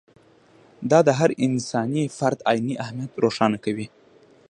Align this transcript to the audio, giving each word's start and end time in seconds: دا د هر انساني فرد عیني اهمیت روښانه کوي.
دا 0.89 0.99
د 1.07 1.09
هر 1.19 1.29
انساني 1.45 2.03
فرد 2.17 2.39
عیني 2.49 2.75
اهمیت 2.83 3.11
روښانه 3.23 3.57
کوي. 3.65 3.87